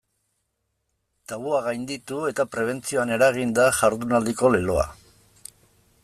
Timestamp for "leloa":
4.57-4.87